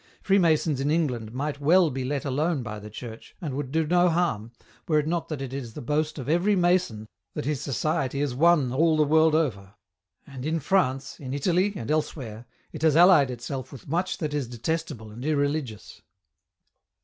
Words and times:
Freemasons 0.23 0.81
in 0.81 0.89
England 0.89 1.31
might 1.31 1.59
well 1.61 1.91
be 1.91 2.03
let 2.03 2.25
alone 2.25 2.63
by 2.63 2.79
the 2.79 2.89
Church, 2.89 3.35
and 3.39 3.53
would 3.53 3.71
do 3.71 3.85
no 3.85 4.09
harm, 4.09 4.51
were 4.87 4.97
it 4.97 5.05
not 5.05 5.29
that 5.29 5.43
it 5.43 5.53
is 5.53 5.75
the 5.75 5.79
boast 5.79 6.17
of 6.17 6.27
every 6.27 6.55
Mason 6.55 7.07
that 7.35 7.45
his 7.45 7.61
society 7.61 8.19
is 8.19 8.33
one 8.33 8.73
all 8.73 8.97
the 8.97 9.03
world 9.03 9.35
over; 9.35 9.75
and 10.25 10.43
in 10.43 10.59
France, 10.59 11.19
in 11.19 11.35
Italy, 11.35 11.73
and 11.75 11.91
elsewhere, 11.91 12.47
it 12.71 12.81
has 12.81 12.95
allied 12.95 13.29
itself 13.29 13.71
with 13.71 13.87
much 13.87 14.17
that 14.17 14.33
is 14.33 14.47
detestable 14.47 15.11
and 15.11 15.23
irreligious. 15.23 16.01